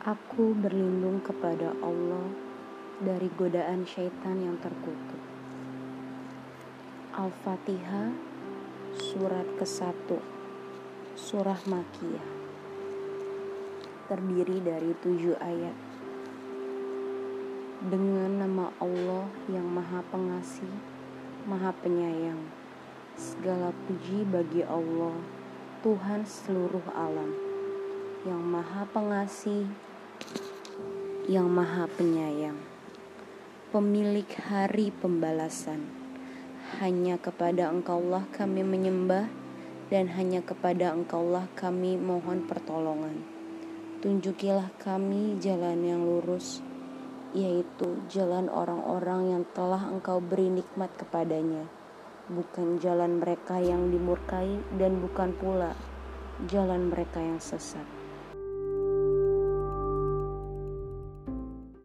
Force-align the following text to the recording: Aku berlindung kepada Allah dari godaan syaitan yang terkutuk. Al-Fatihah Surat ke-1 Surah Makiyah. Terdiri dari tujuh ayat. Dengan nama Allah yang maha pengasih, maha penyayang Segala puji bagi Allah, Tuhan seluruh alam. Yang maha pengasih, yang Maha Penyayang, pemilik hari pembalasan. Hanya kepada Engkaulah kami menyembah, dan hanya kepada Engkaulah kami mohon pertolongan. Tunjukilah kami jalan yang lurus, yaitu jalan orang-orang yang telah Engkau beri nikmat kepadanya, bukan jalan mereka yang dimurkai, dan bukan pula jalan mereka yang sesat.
Aku 0.00 0.56
berlindung 0.56 1.20
kepada 1.20 1.76
Allah 1.84 2.32
dari 3.04 3.28
godaan 3.36 3.84
syaitan 3.84 4.40
yang 4.40 4.56
terkutuk. 4.56 5.20
Al-Fatihah 7.12 8.08
Surat 8.96 9.44
ke-1 9.60 10.08
Surah 11.20 11.60
Makiyah. 11.68 12.28
Terdiri 14.08 14.64
dari 14.64 14.96
tujuh 15.04 15.36
ayat. 15.36 15.76
Dengan 17.84 18.40
nama 18.40 18.72
Allah 18.80 19.28
yang 19.52 19.68
maha 19.68 20.00
pengasih, 20.08 20.72
maha 21.44 21.76
penyayang 21.76 22.40
Segala 23.20 23.68
puji 23.84 24.24
bagi 24.24 24.64
Allah, 24.64 25.12
Tuhan 25.84 26.24
seluruh 26.24 26.88
alam. 26.96 27.36
Yang 28.24 28.42
maha 28.48 28.88
pengasih, 28.88 29.68
yang 31.30 31.46
Maha 31.46 31.86
Penyayang, 31.86 32.58
pemilik 33.70 34.26
hari 34.50 34.90
pembalasan. 34.90 35.86
Hanya 36.82 37.22
kepada 37.22 37.70
Engkaulah 37.70 38.26
kami 38.34 38.66
menyembah, 38.66 39.30
dan 39.94 40.10
hanya 40.18 40.42
kepada 40.42 40.90
Engkaulah 40.90 41.46
kami 41.54 41.94
mohon 41.94 42.50
pertolongan. 42.50 43.22
Tunjukilah 44.02 44.74
kami 44.82 45.38
jalan 45.38 45.78
yang 45.86 46.02
lurus, 46.02 46.66
yaitu 47.30 48.02
jalan 48.10 48.50
orang-orang 48.50 49.30
yang 49.30 49.44
telah 49.54 49.86
Engkau 49.86 50.18
beri 50.18 50.50
nikmat 50.50 50.90
kepadanya, 50.98 51.62
bukan 52.26 52.82
jalan 52.82 53.22
mereka 53.22 53.62
yang 53.62 53.94
dimurkai, 53.94 54.58
dan 54.82 54.98
bukan 54.98 55.30
pula 55.38 55.78
jalan 56.50 56.90
mereka 56.90 57.22
yang 57.22 57.38
sesat. 57.38 57.99